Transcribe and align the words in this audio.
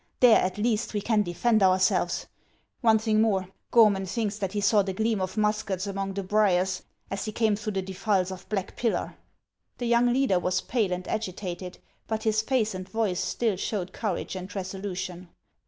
There, 0.19 0.39
at 0.39 0.57
least, 0.57 0.95
we 0.95 1.01
can 1.01 1.21
defend 1.21 1.61
ourselves. 1.61 2.25
One 2.79 2.97
thing 2.97 3.21
more; 3.21 3.49
Gormon 3.69 4.07
thinks 4.07 4.39
that 4.39 4.53
he 4.53 4.59
saw 4.59 4.81
the 4.81 4.93
gleam 4.93 5.21
of 5.21 5.37
muskets 5.37 5.85
among 5.85 6.15
the 6.15 6.23
briers 6.23 6.81
as 7.11 7.25
he 7.25 7.31
came 7.31 7.55
through 7.55 7.73
the 7.73 7.81
defiles 7.83 8.31
of 8.31 8.49
Ittack 8.49 8.75
Pillar." 8.75 9.15
The 9.77 9.85
young 9.85 10.11
leader 10.11 10.39
was 10.39 10.59
pale 10.59 10.91
and 10.91 11.07
agitated; 11.07 11.77
but 12.07 12.23
his 12.23 12.41
face 12.41 12.73
and 12.73 12.89
voice 12.89 13.19
still 13.23 13.55
showed 13.57 13.93
courage 13.93 14.35
and 14.35 14.55
resolution. 14.55 15.29